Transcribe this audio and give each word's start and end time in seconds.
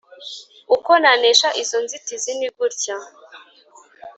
Uko 0.75 0.91
nanesha 1.01 1.49
izo 1.61 1.77
nzitizi 1.83 2.31
nigutya 2.39 2.97